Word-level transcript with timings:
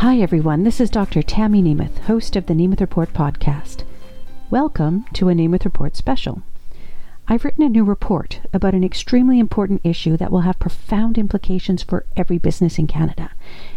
Hi, 0.00 0.18
everyone. 0.18 0.64
This 0.64 0.78
is 0.78 0.90
Dr. 0.90 1.22
Tammy 1.22 1.62
Nemeth, 1.62 2.00
host 2.00 2.36
of 2.36 2.44
the 2.44 2.52
Nemeth 2.52 2.80
Report 2.80 3.14
podcast. 3.14 3.84
Welcome 4.50 5.06
to 5.14 5.30
a 5.30 5.32
Nemeth 5.34 5.64
Report 5.64 5.96
special. 5.96 6.42
I've 7.26 7.46
written 7.46 7.64
a 7.64 7.70
new 7.70 7.82
report 7.82 8.40
about 8.52 8.74
an 8.74 8.84
extremely 8.84 9.38
important 9.38 9.80
issue 9.84 10.18
that 10.18 10.30
will 10.30 10.42
have 10.42 10.58
profound 10.58 11.16
implications 11.16 11.82
for 11.82 12.04
every 12.14 12.36
business 12.36 12.78
in 12.78 12.86
Canada, 12.86 13.30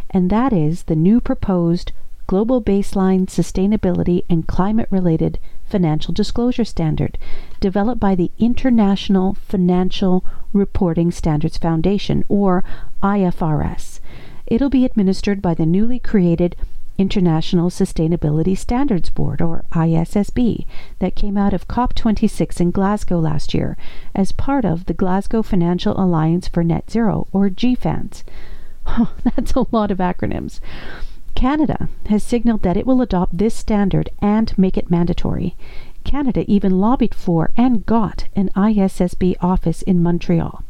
and 0.09 0.29
that 0.29 0.51
is 0.51 0.83
the 0.83 0.95
new 0.95 1.21
proposed 1.21 1.93
Global 2.27 2.61
Baseline 2.61 3.27
Sustainability 3.27 4.25
and 4.29 4.45
Climate 4.45 4.89
Related 4.91 5.39
Financial 5.63 6.13
Disclosure 6.13 6.65
Standard, 6.65 7.17
developed 7.61 8.01
by 8.01 8.13
the 8.13 8.29
International 8.37 9.35
Financial 9.35 10.25
Reporting 10.51 11.11
Standards 11.11 11.57
Foundation, 11.57 12.25
or 12.27 12.61
IFRS. 13.01 14.01
It'll 14.49 14.69
be 14.69 14.83
administered 14.83 15.43
by 15.43 15.53
the 15.53 15.67
newly 15.67 15.99
created 15.99 16.55
International 16.97 17.69
Sustainability 17.69 18.57
Standards 18.57 19.11
Board, 19.11 19.41
or 19.41 19.63
ISSB, 19.71 20.65
that 20.97 21.15
came 21.15 21.37
out 21.37 21.53
of 21.53 21.67
COP26 21.67 22.59
in 22.59 22.71
Glasgow 22.71 23.19
last 23.19 23.53
year 23.53 23.77
as 24.15 24.31
part 24.31 24.65
of 24.65 24.85
the 24.85 24.93
Glasgow 24.93 25.43
Financial 25.43 25.97
Alliance 25.99 26.47
for 26.47 26.63
Net 26.63 26.89
Zero, 26.89 27.27
or 27.31 27.49
GFANZ. 27.49 28.23
Oh, 28.87 29.13
that's 29.23 29.53
a 29.53 29.67
lot 29.71 29.91
of 29.91 29.99
acronyms. 29.99 30.59
Canada 31.35 31.87
has 32.07 32.23
signaled 32.23 32.63
that 32.63 32.75
it 32.75 32.87
will 32.87 33.03
adopt 33.03 33.37
this 33.37 33.53
standard 33.53 34.09
and 34.19 34.57
make 34.57 34.77
it 34.77 34.89
mandatory. 34.89 35.55
Canada 36.03 36.43
even 36.47 36.79
lobbied 36.79 37.13
for 37.13 37.51
and 37.55 37.85
got 37.85 38.25
an 38.35 38.49
ISSB 38.55 39.35
office 39.41 39.83
in 39.83 40.01
Montreal. 40.01 40.63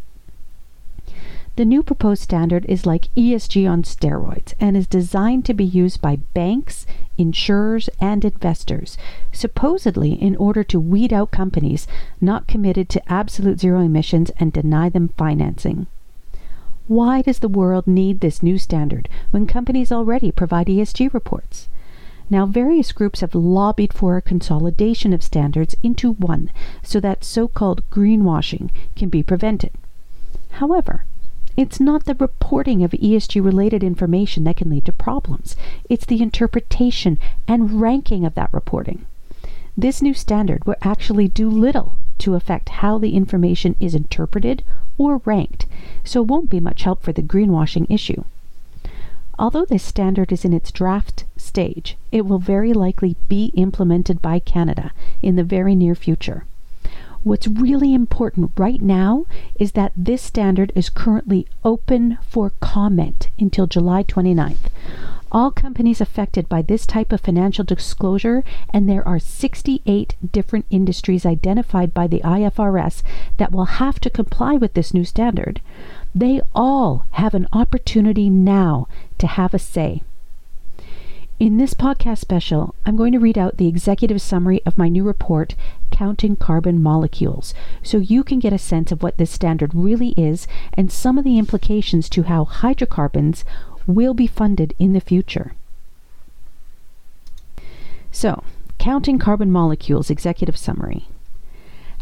The 1.59 1.65
new 1.65 1.83
proposed 1.83 2.21
standard 2.21 2.65
is 2.69 2.85
like 2.85 3.13
ESG 3.17 3.69
on 3.69 3.83
steroids 3.83 4.53
and 4.61 4.77
is 4.77 4.87
designed 4.87 5.43
to 5.43 5.53
be 5.53 5.65
used 5.65 6.01
by 6.01 6.19
banks, 6.33 6.87
insurers, 7.17 7.89
and 7.99 8.23
investors, 8.23 8.97
supposedly 9.33 10.13
in 10.13 10.37
order 10.37 10.63
to 10.63 10.79
weed 10.79 11.11
out 11.11 11.31
companies 11.31 11.85
not 12.21 12.47
committed 12.47 12.87
to 12.87 13.11
absolute 13.11 13.59
zero 13.59 13.81
emissions 13.81 14.31
and 14.39 14.53
deny 14.53 14.87
them 14.87 15.09
financing. 15.17 15.87
Why 16.87 17.23
does 17.23 17.39
the 17.39 17.49
world 17.49 17.87
need 17.87 18.21
this 18.21 18.41
new 18.41 18.57
standard 18.57 19.09
when 19.31 19.45
companies 19.45 19.91
already 19.91 20.31
provide 20.31 20.67
ESG 20.67 21.13
reports? 21.13 21.67
Now, 22.29 22.45
various 22.45 22.93
groups 22.93 23.19
have 23.19 23.35
lobbied 23.35 23.91
for 23.91 24.15
a 24.15 24.21
consolidation 24.21 25.11
of 25.11 25.21
standards 25.21 25.75
into 25.83 26.13
one 26.13 26.51
so 26.81 27.01
that 27.01 27.25
so 27.25 27.49
called 27.49 27.83
greenwashing 27.89 28.69
can 28.95 29.09
be 29.09 29.21
prevented. 29.21 29.71
However, 30.51 31.03
it's 31.59 31.77
not 31.77 32.05
the 32.05 32.15
reporting 32.15 32.85
of 32.85 32.91
ESG 32.91 33.43
related 33.43 33.83
information 33.83 34.45
that 34.45 34.55
can 34.55 34.69
lead 34.69 34.85
to 34.85 34.93
problems, 34.93 35.57
it's 35.89 36.05
the 36.05 36.21
interpretation 36.21 37.19
and 37.49 37.81
ranking 37.81 38.23
of 38.23 38.33
that 38.33 38.47
reporting. 38.53 39.05
This 39.75 40.01
new 40.01 40.13
standard 40.13 40.63
will 40.63 40.77
actually 40.81 41.27
do 41.27 41.49
little 41.49 41.95
to 42.19 42.35
affect 42.35 42.69
how 42.69 42.97
the 42.97 43.13
information 43.13 43.75
is 43.77 43.93
interpreted 43.93 44.63
or 44.97 45.21
ranked, 45.25 45.65
so 46.05 46.21
won't 46.21 46.49
be 46.49 46.61
much 46.61 46.83
help 46.83 47.03
for 47.03 47.11
the 47.11 47.21
greenwashing 47.21 47.85
issue. 47.89 48.23
Although 49.37 49.65
this 49.65 49.83
standard 49.83 50.31
is 50.31 50.45
in 50.45 50.53
its 50.53 50.71
draft 50.71 51.25
stage, 51.35 51.97
it 52.09 52.25
will 52.25 52.39
very 52.39 52.71
likely 52.71 53.17
be 53.27 53.47
implemented 53.55 54.21
by 54.21 54.39
Canada 54.39 54.91
in 55.21 55.35
the 55.35 55.43
very 55.43 55.75
near 55.75 55.93
future. 55.93 56.45
What's 57.23 57.47
really 57.47 57.93
important 57.93 58.51
right 58.57 58.81
now 58.81 59.25
is 59.59 59.73
that 59.73 59.91
this 59.95 60.21
standard 60.21 60.71
is 60.75 60.89
currently 60.89 61.47
open 61.63 62.17
for 62.21 62.51
comment 62.61 63.29
until 63.37 63.67
July 63.67 64.03
29th 64.03 64.69
all 65.31 65.51
companies 65.51 66.01
affected 66.01 66.49
by 66.49 66.61
this 66.61 66.85
type 66.85 67.11
of 67.11 67.21
financial 67.21 67.63
disclosure, 67.63 68.43
and 68.71 68.89
there 68.89 69.07
are 69.07 69.19
68 69.19 70.15
different 70.31 70.65
industries 70.69 71.25
identified 71.25 71.93
by 71.93 72.07
the 72.07 72.21
IFRS 72.21 73.03
that 73.37 73.51
will 73.51 73.65
have 73.65 73.99
to 73.99 74.09
comply 74.09 74.55
with 74.55 74.73
this 74.73 74.93
new 74.93 75.05
standard, 75.05 75.61
they 76.15 76.41
all 76.55 77.05
have 77.11 77.33
an 77.33 77.47
opportunity 77.53 78.29
now 78.29 78.87
to 79.17 79.27
have 79.27 79.53
a 79.53 79.59
say. 79.59 80.01
In 81.39 81.55
this 81.55 81.73
podcast 81.73 82.17
special, 82.17 82.75
I'm 82.85 82.97
going 82.97 83.13
to 83.13 83.19
read 83.19 83.37
out 83.37 83.55
the 83.55 83.69
executive 83.69 84.21
summary 84.21 84.61
of 84.65 84.77
my 84.77 84.89
new 84.89 85.05
report, 85.05 85.55
Counting 85.89 86.35
Carbon 86.35 86.83
Molecules, 86.83 87.53
so 87.81 87.97
you 87.97 88.25
can 88.25 88.39
get 88.39 88.51
a 88.51 88.57
sense 88.57 88.91
of 88.91 89.01
what 89.01 89.15
this 89.15 89.31
standard 89.31 89.73
really 89.73 90.09
is 90.17 90.47
and 90.73 90.91
some 90.91 91.17
of 91.17 91.23
the 91.23 91.37
implications 91.37 92.09
to 92.09 92.23
how 92.23 92.43
hydrocarbons 92.43 93.45
will 93.87 94.13
be 94.13 94.27
funded 94.27 94.75
in 94.79 94.91
the 94.91 94.99
future. 94.99 95.53
So, 98.11 98.43
Counting 98.77 99.17
Carbon 99.17 99.49
Molecules 99.49 100.09
Executive 100.09 100.57
Summary. 100.57 101.07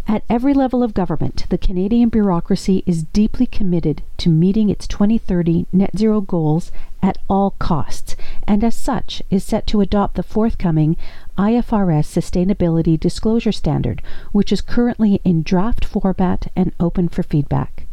At 0.08 0.24
every 0.30 0.53
level 0.56 0.81
of 0.81 0.94
government, 0.94 1.46
the 1.50 1.58
Canadian 1.58 2.09
bureaucracy 2.09 2.81
is 2.88 3.03
deeply 3.03 3.46
committed 3.46 4.02
to 4.18 4.30
meeting 4.30 4.70
its 4.70 4.88
2030 4.88 5.68
net 5.72 5.96
zero 5.96 6.22
goals 6.22 6.72
at 7.03 7.20
all 7.30 7.52
costs, 7.59 8.16
and 8.47 8.63
as 8.63 8.75
such 8.75 9.22
is 9.30 9.44
set 9.44 9.68
to 9.68 9.81
adopt 9.81 10.16
the 10.16 10.24
forthcoming 10.24 10.96
IFRS 11.38 12.08
Sustainability 12.08 13.00
Disclosure 13.00 13.52
Standard, 13.52 14.02
which 14.31 14.52
is 14.52 14.62
currently 14.62 15.19
in 15.24 15.44
draft 15.44 15.84
format 15.84 16.52
and 16.56 16.72
open 16.80 17.09
for 17.09 17.24
feedback. 17.24 17.85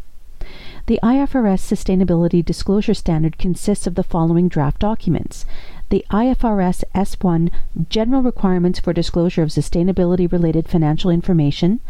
The 0.86 1.00
IFRS 1.02 1.60
Sustainability 1.60 2.44
Disclosure 2.44 2.94
Standard 2.94 3.38
consists 3.38 3.86
of 3.86 3.94
the 3.94 4.02
following 4.02 4.48
draft 4.48 4.78
documents 4.78 5.44
the 5.90 6.04
IFRS 6.10 6.82
S1 6.94 7.50
General 7.88 8.22
Requirements 8.22 8.80
for 8.80 8.92
Disclosure 8.92 9.42
of 9.42 9.50
Sustainability 9.50 10.30
Related 10.30 10.66
Financial 10.66 11.10
Information, 11.10 11.80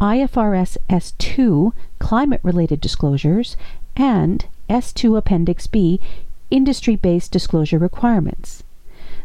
IFRS 0.00 0.76
S2 0.88 1.72
Climate 1.98 2.40
Related 2.42 2.80
Disclosures, 2.80 3.56
and 3.96 4.46
S2 4.68 5.18
Appendix 5.18 5.66
B 5.66 5.98
Industry 6.50 6.96
Based 6.96 7.30
Disclosure 7.30 7.78
Requirements. 7.78 8.64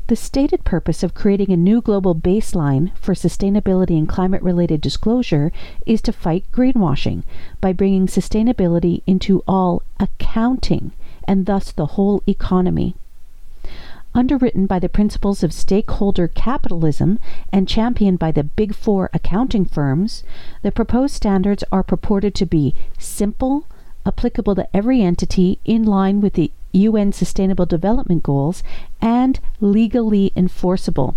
The 0.07 0.17
stated 0.17 0.65
purpose 0.65 1.03
of 1.03 1.13
creating 1.13 1.51
a 1.51 1.57
new 1.57 1.79
global 1.79 2.13
baseline 2.13 2.91
for 2.97 3.13
sustainability 3.13 3.97
and 3.97 4.09
climate 4.09 4.41
related 4.41 4.81
disclosure 4.81 5.53
is 5.85 6.01
to 6.01 6.11
fight 6.11 6.43
greenwashing 6.51 7.23
by 7.61 7.71
bringing 7.71 8.07
sustainability 8.07 9.03
into 9.07 9.41
all 9.47 9.83
accounting 10.01 10.91
and 11.25 11.45
thus 11.45 11.71
the 11.71 11.95
whole 11.95 12.21
economy. 12.27 12.93
Underwritten 14.13 14.65
by 14.65 14.79
the 14.79 14.89
principles 14.89 15.43
of 15.43 15.53
stakeholder 15.53 16.27
capitalism 16.27 17.19
and 17.53 17.69
championed 17.69 18.19
by 18.19 18.33
the 18.33 18.43
Big 18.43 18.75
Four 18.75 19.09
accounting 19.13 19.63
firms, 19.63 20.25
the 20.61 20.73
proposed 20.73 21.15
standards 21.15 21.63
are 21.71 21.83
purported 21.83 22.35
to 22.35 22.45
be 22.45 22.75
simple, 22.99 23.65
applicable 24.05 24.55
to 24.55 24.75
every 24.75 25.01
entity 25.01 25.59
in 25.63 25.83
line 25.83 26.19
with 26.19 26.33
the 26.33 26.51
UN 26.73 27.13
Sustainable 27.13 27.65
Development 27.65 28.21
Goals, 28.21 28.63
and 29.01 29.39
legally 29.61 30.31
enforceable. 30.35 31.15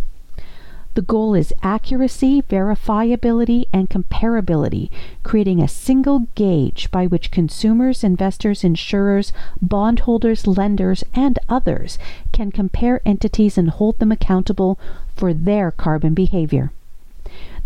The 0.97 1.03
goal 1.03 1.35
is 1.35 1.53
accuracy, 1.63 2.41
verifiability, 2.41 3.67
and 3.71 3.91
comparability, 3.91 4.89
creating 5.23 5.61
a 5.61 5.69
single 5.69 6.21
gauge 6.35 6.91
by 6.91 7.07
which 7.07 7.31
consumers, 7.31 8.03
investors, 8.03 8.65
insurers, 8.65 9.31
bondholders, 9.61 10.47
lenders, 10.47 11.05
and 11.13 11.39
others 11.51 11.99
can 12.33 12.51
compare 12.51 13.03
entities 13.05 13.59
and 13.59 13.69
hold 13.69 13.99
them 13.99 14.11
accountable 14.11 14.79
for 15.15 15.35
their 15.35 15.71
carbon 15.71 16.15
behavior. 16.15 16.73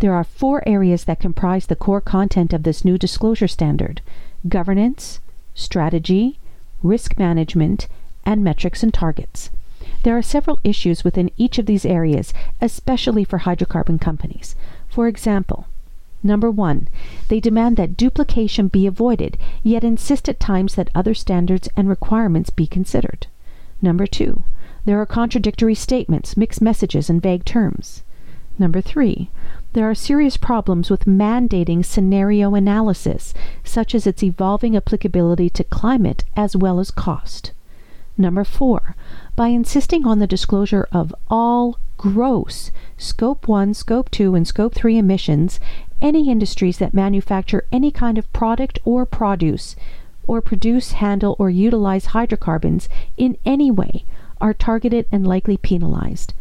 There 0.01 0.13
are 0.13 0.25
four 0.25 0.67
areas 0.67 1.05
that 1.05 1.21
comprise 1.21 1.67
the 1.67 1.77
core 1.77 2.01
content 2.01 2.53
of 2.53 2.65
this 2.65 2.85
new 2.85 2.99
disclosure 2.99 3.47
standard 3.47 4.01
governance, 4.49 5.21
strategy, 5.55 6.40
risk 6.83 7.19
management, 7.19 7.89
and 8.25 8.45
metrics 8.45 8.83
and 8.83 8.93
targets. 8.93 9.51
There 10.03 10.17
are 10.17 10.23
several 10.23 10.59
issues 10.65 11.05
within 11.05 11.31
each 11.37 11.59
of 11.59 11.67
these 11.67 11.85
areas, 11.85 12.33
especially 12.61 13.25
for 13.25 13.41
hydrocarbon 13.41 14.01
companies. 14.01 14.57
For 14.89 15.09
example, 15.09 15.67
Number 16.23 16.51
one, 16.51 16.89
they 17.29 17.41
demand 17.41 17.79
that 17.79 17.97
duplication 17.97 18.69
be 18.69 18.87
avoided, 18.87 19.39
yet 19.63 19.83
insist 19.83 20.29
at 20.29 20.39
times 20.39 20.75
that 20.75 20.91
other 20.95 21.15
standards 21.15 21.69
and 21.77 21.89
requirements 21.89 22.51
be 22.51 22.67
considered. 22.67 23.27
Number 23.81 24.07
two, 24.07 24.43
there 24.85 25.01
are 25.01 25.07
contradictory 25.07 25.75
statements, 25.75 26.37
mixed 26.37 26.61
messages, 26.61 27.09
and 27.09 27.23
vague 27.23 27.47
terms. 27.47 28.03
Number 28.61 28.83
three, 28.83 29.31
there 29.73 29.89
are 29.89 29.95
serious 29.95 30.37
problems 30.37 30.91
with 30.91 31.07
mandating 31.07 31.83
scenario 31.83 32.55
analysis, 32.55 33.33
such 33.65 33.95
as 33.95 34.07
its 34.07 34.23
evolving 34.23 34.77
applicability 34.77 35.49
to 35.49 35.65
climate 35.65 36.25
as 36.37 36.55
well 36.55 36.79
as 36.79 36.91
cost. 36.91 37.53
Number 38.19 38.45
four, 38.45 38.97
by 39.35 39.49
insisting 39.49 40.07
on 40.07 40.19
the 40.19 40.27
disclosure 40.27 40.87
of 40.93 41.15
all 41.31 41.79
gross 41.97 42.71
Scope 42.99 43.49
1, 43.49 43.73
Scope 43.73 44.11
2, 44.11 44.35
and 44.35 44.47
Scope 44.47 44.75
3 44.75 44.99
emissions, 44.99 45.59
any 46.03 46.29
industries 46.29 46.77
that 46.77 46.93
manufacture 46.93 47.65
any 47.73 47.91
kind 47.91 48.19
of 48.19 48.31
product 48.35 48.79
or 48.85 49.07
produce, 49.07 49.75
or 50.27 50.43
produce, 50.43 50.93
handle, 50.93 51.35
or 51.39 51.49
utilize 51.49 52.13
hydrocarbons 52.13 52.91
in 53.17 53.39
any 53.47 53.71
way 53.71 54.05
are 54.39 54.53
targeted 54.53 55.07
and 55.11 55.27
likely 55.27 55.57
penalized. 55.57 56.35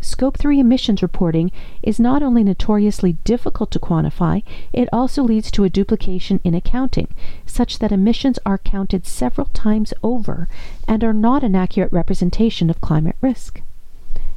Scope 0.00 0.38
3 0.38 0.58
emissions 0.58 1.02
reporting 1.02 1.52
is 1.82 2.00
not 2.00 2.22
only 2.22 2.42
notoriously 2.42 3.18
difficult 3.24 3.70
to 3.70 3.78
quantify, 3.78 4.42
it 4.72 4.88
also 4.92 5.22
leads 5.22 5.50
to 5.50 5.64
a 5.64 5.70
duplication 5.70 6.40
in 6.42 6.54
accounting, 6.54 7.08
such 7.44 7.78
that 7.78 7.92
emissions 7.92 8.38
are 8.46 8.58
counted 8.58 9.06
several 9.06 9.48
times 9.52 9.92
over 10.02 10.48
and 10.88 11.04
are 11.04 11.12
not 11.12 11.44
an 11.44 11.54
accurate 11.54 11.92
representation 11.92 12.70
of 12.70 12.80
climate 12.80 13.16
risk. 13.20 13.60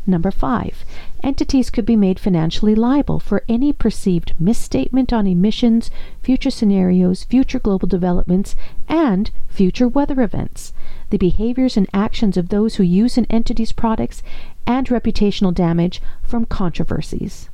Number 0.06 0.32
five, 0.32 0.84
entities 1.24 1.70
could 1.70 1.86
be 1.86 1.96
made 1.96 2.20
financially 2.20 2.76
liable 2.76 3.22
for 3.22 3.44
any 3.48 3.72
perceived 3.72 4.34
misstatement 4.38 5.14
on 5.14 5.26
emissions, 5.26 5.90
future 6.22 6.52
scenarios, 6.52 7.24
future 7.24 7.60
global 7.60 7.88
developments, 7.88 8.54
and 8.90 9.32
future 9.48 9.88
weather 9.88 10.22
events, 10.22 10.74
the 11.14 11.20
behaviors 11.20 11.78
and 11.78 11.88
actions 11.94 12.38
of 12.38 12.50
those 12.50 12.76
who 12.76 12.84
use 12.84 13.20
an 13.20 13.28
entity's 13.30 13.72
products, 13.72 14.24
and 14.66 14.88
reputational 14.88 15.54
damage 15.54 16.02
from 16.24 16.44
controversies. 16.44 17.50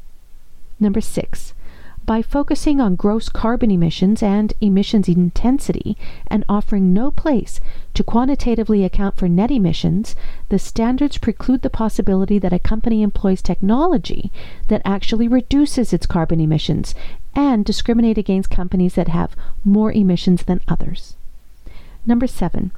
Number 0.80 1.02
six, 1.02 1.54
by 2.06 2.22
focusing 2.22 2.80
on 2.80 2.96
gross 2.96 3.28
carbon 3.28 3.70
emissions 3.70 4.24
and 4.24 4.54
emissions 4.62 5.10
intensity 5.10 5.98
and 6.28 6.46
offering 6.48 6.94
no 6.94 7.12
place 7.12 7.60
to 7.96 8.02
quantitatively 8.02 8.86
account 8.86 9.18
for 9.18 9.28
net 9.28 9.52
emissions, 9.52 10.16
the 10.48 10.58
standards 10.58 11.18
preclude 11.18 11.62
the 11.62 11.70
possibility 11.70 12.40
that 12.40 12.54
a 12.54 12.60
company 12.60 13.02
employs 13.02 13.42
technology 13.42 14.32
that 14.70 14.82
actually 14.86 15.28
reduces 15.28 15.92
its 15.92 16.06
carbon 16.06 16.40
emissions 16.40 16.96
and 17.36 17.66
discriminate 17.66 18.18
against 18.18 18.50
companies 18.50 18.96
that 18.96 19.10
have 19.10 19.36
more 19.66 19.92
emissions 19.92 20.44
than 20.44 20.62
others. 20.70 21.18
Number 22.06 22.26
seven, 22.26 22.72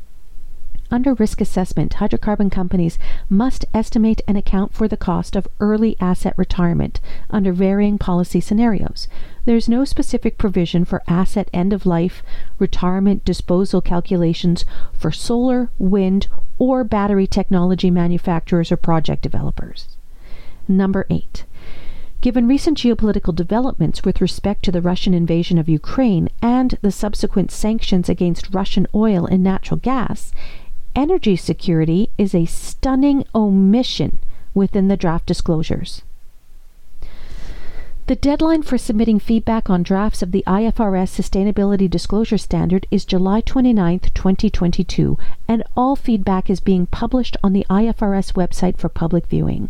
under 0.92 1.14
risk 1.14 1.40
assessment, 1.40 1.94
hydrocarbon 1.94 2.52
companies 2.52 3.00
must 3.30 3.66
estimate 3.74 4.22
and 4.28 4.38
account 4.38 4.74
for 4.74 4.88
the 4.88 4.98
cost 4.98 5.36
of 5.36 5.48
early 5.60 5.96
asset 6.02 6.34
retirement 6.38 7.00
under 7.30 7.54
varying 7.54 7.98
policy 7.98 8.42
scenarios. 8.42 9.08
There 9.46 9.56
is 9.56 9.70
no 9.70 9.86
specific 9.86 10.38
provision 10.38 10.84
for 10.84 11.02
asset 11.08 11.50
end 11.54 11.72
of 11.72 11.86
life 11.86 12.22
retirement 12.60 13.24
disposal 13.24 13.82
calculations 13.82 14.66
for 14.94 15.12
solar, 15.12 15.70
wind, 15.80 16.28
or 16.60 16.84
battery 16.84 17.26
technology 17.26 17.90
manufacturers 17.90 18.72
or 18.72 18.78
project 18.78 19.24
developers. 19.24 19.98
Number 20.68 21.08
8. 21.10 21.46
Given 22.22 22.48
recent 22.48 22.78
geopolitical 22.78 23.34
developments 23.34 24.04
with 24.04 24.22
respect 24.22 24.64
to 24.66 24.72
the 24.72 24.82
Russian 24.82 25.16
invasion 25.16 25.58
of 25.58 25.68
Ukraine 25.68 26.30
and 26.40 26.78
the 26.84 26.92
subsequent 26.92 27.50
sanctions 27.50 28.10
against 28.10 28.54
Russian 28.54 28.86
oil 28.94 29.26
and 29.26 29.42
natural 29.42 29.80
gas, 29.80 30.32
energy 30.96 31.36
security 31.36 32.10
is 32.18 32.34
a 32.34 32.46
stunning 32.46 33.26
omission 33.34 34.20
within 34.54 34.88
the 34.88 34.98
draft 34.98 35.26
disclosures. 35.26 36.02
The 38.08 38.16
deadline 38.16 38.64
for 38.64 38.78
submitting 38.78 39.20
feedback 39.20 39.70
on 39.70 39.84
drafts 39.84 40.22
of 40.22 40.32
the 40.32 40.44
IFRS 40.46 41.16
Sustainability 41.16 41.90
Disclosure 41.90 42.38
Standard 42.38 42.86
is 42.92 43.06
July 43.06 43.40
29, 43.40 44.00
2022, 44.00 45.18
and 45.48 45.64
all 45.78 45.96
feedback 45.96 46.50
is 46.50 46.60
being 46.60 46.88
published 46.88 47.38
on 47.44 47.54
the 47.54 47.66
IFRS 47.70 48.34
website 48.34 48.78
for 48.78 48.90
public 48.90 49.28
viewing. 49.28 49.70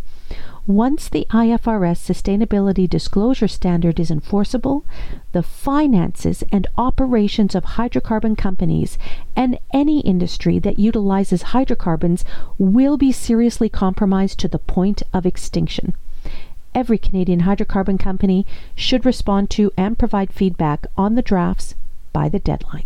Once 0.68 1.10
the 1.10 1.25
IFRS 1.31 1.98
Sustainability 1.98 2.88
Disclosure 2.88 3.48
Standard 3.48 4.00
is 4.00 4.12
enforceable, 4.12 4.86
the 5.31 5.42
finances 5.42 6.44
and 6.51 6.68
operations 6.78 7.56
of 7.56 7.63
hydrocarbon 7.63 8.38
companies 8.38 8.98
and 9.36 9.57
any 9.74 10.01
industry 10.01 10.60
that 10.60 10.78
utilizes 10.78 11.42
hydrocarbons 11.42 12.24
will 12.57 12.95
be 12.95 13.12
seriously 13.12 13.69
compromised 13.69 14.39
to 14.39 14.48
the 14.48 14.60
point 14.60 15.01
of 15.13 15.25
extinction. 15.25 15.94
Every 16.74 16.98
Canadian 16.98 17.42
hydrocarbon 17.42 18.00
company 18.00 18.45
should 18.75 19.06
respond 19.06 19.50
to 19.51 19.72
and 19.75 20.00
provide 20.00 20.31
feedback 20.31 20.86
on 20.95 21.16
the 21.16 21.22
drafts 21.22 21.75
by 22.13 22.30
the 22.30 22.39
deadline. 22.39 22.86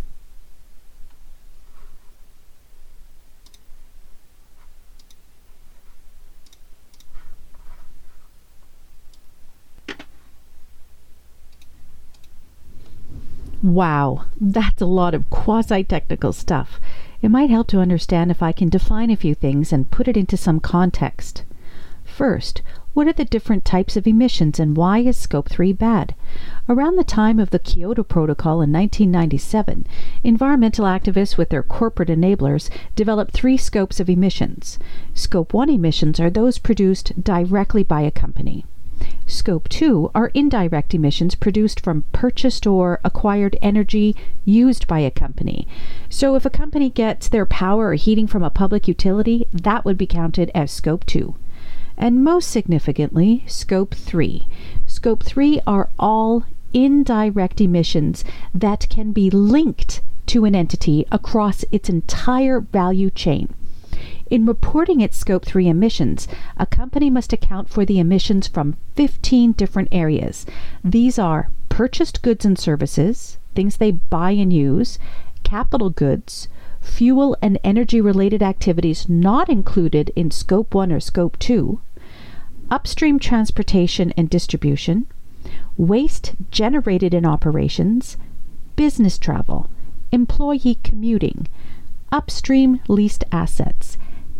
Wow, 13.65 14.25
that's 14.39 14.79
a 14.79 14.85
lot 14.85 15.15
of 15.15 15.31
quasi 15.31 15.83
technical 15.83 16.33
stuff. 16.33 16.79
It 17.23 17.31
might 17.31 17.49
help 17.49 17.65
to 17.69 17.79
understand 17.79 18.29
if 18.29 18.43
I 18.43 18.51
can 18.51 18.69
define 18.69 19.09
a 19.09 19.15
few 19.15 19.33
things 19.33 19.73
and 19.73 19.89
put 19.89 20.07
it 20.07 20.15
into 20.15 20.37
some 20.37 20.59
context. 20.59 21.43
First, 22.03 22.61
what 22.93 23.07
are 23.07 23.13
the 23.13 23.25
different 23.25 23.65
types 23.65 23.97
of 23.97 24.05
emissions 24.05 24.59
and 24.59 24.77
why 24.77 24.99
is 24.99 25.17
Scope 25.17 25.49
3 25.49 25.73
bad? 25.73 26.13
Around 26.69 26.97
the 26.97 27.03
time 27.03 27.39
of 27.39 27.49
the 27.49 27.57
Kyoto 27.57 28.03
Protocol 28.03 28.61
in 28.61 28.71
1997, 28.71 29.87
environmental 30.23 30.85
activists 30.85 31.35
with 31.35 31.49
their 31.49 31.63
corporate 31.63 32.09
enablers 32.09 32.69
developed 32.95 33.31
three 33.31 33.57
scopes 33.57 33.99
of 33.99 34.11
emissions. 34.11 34.77
Scope 35.15 35.55
1 35.55 35.71
emissions 35.71 36.19
are 36.19 36.29
those 36.29 36.59
produced 36.59 37.23
directly 37.23 37.81
by 37.81 38.01
a 38.01 38.11
company. 38.11 38.63
Scope 39.27 39.67
2 39.69 40.11
are 40.13 40.31
indirect 40.33 40.93
emissions 40.93 41.35
produced 41.35 41.79
from 41.79 42.03
purchased 42.11 42.67
or 42.67 42.99
acquired 43.03 43.57
energy 43.61 44.15
used 44.43 44.87
by 44.87 44.99
a 44.99 45.11
company. 45.11 45.67
So 46.09 46.35
if 46.35 46.45
a 46.45 46.49
company 46.49 46.89
gets 46.89 47.27
their 47.27 47.45
power 47.45 47.87
or 47.87 47.93
heating 47.95 48.27
from 48.27 48.43
a 48.43 48.49
public 48.49 48.87
utility, 48.87 49.47
that 49.51 49.83
would 49.83 49.97
be 49.97 50.07
counted 50.07 50.51
as 50.53 50.71
Scope 50.71 51.05
2. 51.05 51.35
And 51.97 52.23
most 52.23 52.49
significantly, 52.51 53.43
Scope 53.47 53.95
3. 53.95 54.47
Scope 54.85 55.23
3 55.23 55.59
are 55.65 55.89
all 55.97 56.43
indirect 56.73 57.61
emissions 57.61 58.23
that 58.53 58.87
can 58.89 59.11
be 59.11 59.29
linked 59.29 60.01
to 60.27 60.45
an 60.45 60.55
entity 60.55 61.05
across 61.11 61.63
its 61.71 61.89
entire 61.89 62.59
value 62.59 63.09
chain. 63.09 63.53
In 64.29 64.45
reporting 64.45 65.01
its 65.01 65.17
Scope 65.17 65.45
3 65.45 65.67
emissions, 65.67 66.27
a 66.57 66.65
company 66.65 67.09
must 67.09 67.31
account 67.31 67.69
for 67.69 67.85
the 67.85 67.99
emissions 67.99 68.47
from 68.47 68.75
15 68.95 69.53
different 69.53 69.89
areas. 69.91 70.45
These 70.83 71.17
are 71.17 71.49
purchased 71.69 72.21
goods 72.21 72.45
and 72.45 72.57
services, 72.57 73.37
things 73.53 73.77
they 73.77 73.91
buy 73.91 74.31
and 74.31 74.51
use, 74.51 74.99
capital 75.43 75.89
goods, 75.89 76.47
fuel 76.81 77.35
and 77.41 77.57
energy 77.63 77.99
related 77.99 78.43
activities 78.43 79.09
not 79.09 79.49
included 79.49 80.11
in 80.15 80.31
Scope 80.31 80.73
1 80.73 80.91
or 80.91 80.99
Scope 80.99 81.37
2, 81.39 81.79
upstream 82.71 83.19
transportation 83.19 84.11
and 84.17 84.29
distribution, 84.29 85.07
waste 85.77 86.33
generated 86.51 87.13
in 87.13 87.25
operations, 87.25 88.17
business 88.75 89.17
travel, 89.17 89.69
employee 90.11 90.79
commuting, 90.83 91.47
upstream 92.15 92.79
leased 92.87 93.25
assets, 93.29 93.97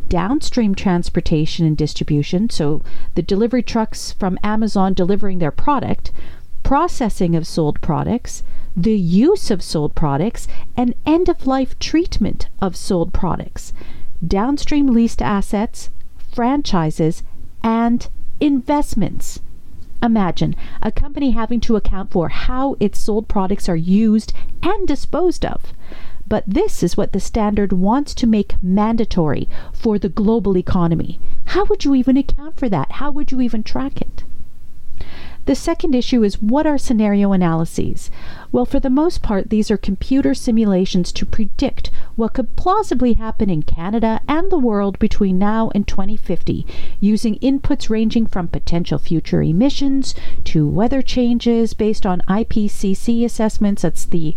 downstream 0.08 0.74
transportation 0.74 1.66
and 1.66 1.76
distribution, 1.76 2.50
so 2.50 2.82
the 3.16 3.22
delivery 3.22 3.62
trucks 3.62 4.14
from 4.14 4.40
Amazon 4.42 4.94
delivering 4.94 5.40
their 5.40 5.52
product, 5.52 6.14
processing 6.64 7.36
of 7.36 7.46
sold 7.46 7.82
products, 7.82 8.44
the 8.78 8.98
use 8.98 9.52
of 9.52 9.62
sold 9.62 9.94
products, 9.94 10.48
and 10.78 10.96
end 11.06 11.28
of 11.28 11.46
life 11.46 11.78
treatment 11.78 12.48
of 12.62 12.78
sold 12.78 13.12
products, 13.12 13.74
downstream 14.26 14.88
leased 14.88 15.22
assets, 15.22 15.90
franchises, 16.34 17.24
and 17.62 18.08
investments. 18.40 19.42
Imagine 20.06 20.56
a 20.84 20.92
company 20.92 21.32
having 21.32 21.60
to 21.62 21.76
account 21.76 22.12
for 22.12 22.30
how 22.30 22.76
its 22.80 23.00
sold 23.00 23.28
products 23.28 23.68
are 23.68 23.76
used 23.76 24.34
and 24.62 24.88
disposed 24.88 25.44
of. 25.44 25.74
But 26.28 26.44
this 26.46 26.84
is 26.84 26.96
what 26.96 27.12
the 27.12 27.20
standard 27.20 27.74
wants 27.74 28.14
to 28.16 28.28
make 28.28 28.62
mandatory 28.62 29.50
for 29.74 29.98
the 29.98 30.10
global 30.10 30.60
economy. 30.60 31.20
How 31.46 31.66
would 31.66 31.86
you 31.86 31.96
even 31.96 32.18
account 32.18 32.60
for 32.60 32.70
that? 32.70 32.92
How 32.92 33.10
would 33.10 33.32
you 33.32 33.42
even 33.42 33.64
track 33.64 34.00
it? 34.00 34.24
The 35.46 35.54
second 35.54 35.94
issue 35.94 36.24
is 36.24 36.42
what 36.42 36.66
are 36.66 36.80
scenario 36.80 37.32
analyses? 37.32 38.10
Well, 38.52 38.66
for 38.66 38.80
the 38.80 38.90
most 38.90 39.22
part, 39.22 39.52
these 39.52 39.70
are 39.70 39.78
computer 39.78 40.34
simulations 40.34 41.12
to 41.12 41.26
predict 41.26 41.92
what 42.16 42.34
could 42.34 42.56
plausibly 42.56 43.14
happen 43.14 43.52
in 43.52 43.62
Canada 43.62 44.22
and 44.28 44.52
the 44.52 44.58
world 44.58 44.98
between 44.98 45.38
now 45.38 45.70
and 45.76 45.88
2050, 45.88 46.66
using 47.00 47.36
inputs 47.36 47.92
ranging 47.92 48.26
from 48.26 48.48
potential 48.48 48.98
future 48.98 49.44
emissions 49.44 50.16
to 50.46 50.68
weather 50.68 51.04
changes 51.04 51.76
based 51.76 52.08
on 52.08 52.24
IPCC 52.28 53.24
assessments. 53.24 53.84
That's 53.84 54.06
the 54.06 54.34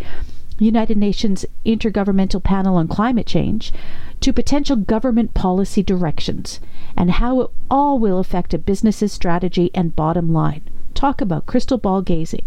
United 0.59 0.97
Nations 0.97 1.43
Intergovernmental 1.65 2.43
Panel 2.43 2.75
on 2.75 2.87
Climate 2.87 3.25
Change, 3.25 3.73
to 4.21 4.31
potential 4.31 4.75
government 4.75 5.33
policy 5.33 5.81
directions 5.81 6.59
and 6.95 7.11
how 7.13 7.41
it 7.41 7.49
all 7.71 7.97
will 7.97 8.19
affect 8.19 8.53
a 8.53 8.59
business's 8.59 9.11
strategy 9.11 9.71
and 9.73 9.95
bottom 9.95 10.31
line. 10.31 10.61
Talk 10.99 11.21
about 11.21 11.45
crystal 11.45 11.77
ball 11.77 12.01
gazing. 12.01 12.43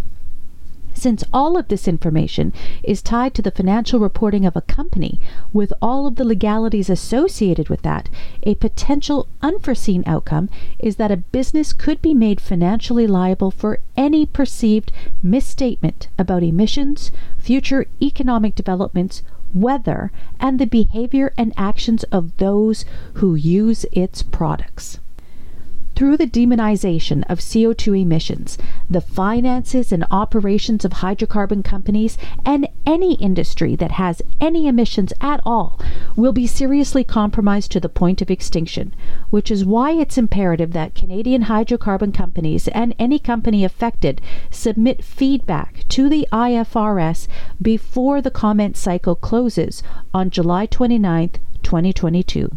Since 0.92 1.25
all 1.32 1.56
of 1.56 1.68
this 1.68 1.88
information 1.88 2.52
is 2.82 3.00
tied 3.00 3.32
to 3.32 3.40
the 3.40 3.50
financial 3.50 3.99
reporting 3.99 4.44
of 4.44 4.54
a 4.54 4.61
company 4.61 5.18
with 5.54 5.73
all 5.80 6.06
of 6.06 6.16
the 6.16 6.25
legalities 6.26 6.90
associated 6.90 7.71
with 7.71 7.80
that, 7.80 8.11
a 8.42 8.56
potential 8.56 9.26
unforeseen 9.40 10.04
outcome 10.06 10.50
is 10.78 10.97
that 10.97 11.11
a 11.11 11.16
business 11.16 11.73
could 11.73 12.02
be 12.02 12.12
made 12.12 12.42
financially 12.42 13.06
liable 13.06 13.50
for 13.50 13.80
any 13.97 14.26
perceived 14.26 14.92
misstatement 15.23 16.09
about 16.18 16.42
emissions, 16.42 17.11
future 17.38 17.87
economic 18.02 18.54
developments, 18.54 19.23
weather, 19.54 20.12
and 20.38 20.59
the 20.59 20.66
behavior 20.66 21.32
and 21.38 21.54
actions 21.56 22.02
of 22.12 22.37
those 22.37 22.85
who 23.14 23.35
use 23.35 23.87
its 23.92 24.23
products. 24.23 24.99
Through 25.95 26.17
the 26.17 26.27
demonization 26.27 27.23
of 27.29 27.39
CO2 27.39 28.01
emissions, 28.01 28.57
the 28.89 29.03
finances 29.03 29.93
and 29.93 30.07
operations 30.11 30.87
of 30.87 30.93
hydrocarbon 30.93 31.63
companies 31.63 32.17
and 32.47 32.67
any 32.87 33.15
industry 33.15 33.77
that 33.77 33.93
has 33.93 34.23
any 34.41 34.67
emissions 34.67 35.13
at 35.21 35.41
all 35.45 35.79
will 36.17 36.33
be 36.33 36.47
seriously 36.47 37.05
compromised 37.05 37.71
to 37.73 37.81
the 37.81 37.91
point 37.91 38.23
of 38.23 38.31
extinction, 38.31 38.95
which 39.29 39.51
is 39.51 39.67
why 39.67 39.93
it's 39.93 40.17
imperative 40.17 40.73
that 40.73 40.95
Canadian 40.95 41.43
hydrocarbon 41.43 42.15
companies 42.15 42.69
and 42.69 42.95
any 42.99 43.19
company 43.19 43.63
affected 43.63 44.21
submit 44.51 45.05
feedback 45.05 45.87
to 45.89 46.09
the 46.09 46.27
IFRS 46.33 47.29
before 47.61 48.23
the 48.23 48.31
comment 48.31 48.79
cycle 48.79 49.15
closes 49.15 49.83
on 50.15 50.31
July 50.31 50.65
29, 50.65 51.31
2022. 51.63 52.57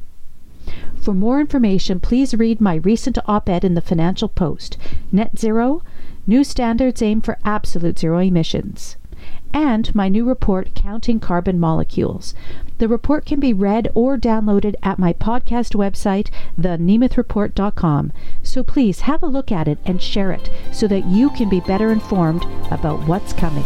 For 1.01 1.13
more 1.13 1.39
information, 1.39 1.99
please 1.99 2.33
read 2.33 2.59
my 2.59 2.75
recent 2.75 3.17
op 3.27 3.47
ed 3.49 3.63
in 3.63 3.75
the 3.75 3.81
Financial 3.81 4.27
Post 4.27 4.77
Net 5.11 5.37
Zero 5.37 5.81
New 6.27 6.43
Standards 6.43 7.03
Aim 7.03 7.21
for 7.21 7.37
Absolute 7.45 7.99
Zero 7.99 8.17
Emissions, 8.17 8.97
and 9.53 9.93
my 9.93 10.09
new 10.09 10.25
report, 10.25 10.73
Counting 10.73 11.19
Carbon 11.19 11.59
Molecules. 11.59 12.33
The 12.79 12.87
report 12.87 13.25
can 13.25 13.39
be 13.39 13.53
read 13.53 13.89
or 13.93 14.17
downloaded 14.17 14.73
at 14.81 14.97
my 14.97 15.13
podcast 15.13 15.75
website, 15.75 16.29
thenemethReport.com. 16.59 18.11
So 18.41 18.63
please 18.63 19.01
have 19.01 19.21
a 19.21 19.27
look 19.27 19.51
at 19.51 19.67
it 19.67 19.77
and 19.85 20.01
share 20.01 20.31
it 20.31 20.49
so 20.71 20.87
that 20.87 21.05
you 21.05 21.29
can 21.29 21.47
be 21.47 21.59
better 21.59 21.91
informed 21.91 22.43
about 22.71 23.07
what's 23.07 23.33
coming. 23.33 23.65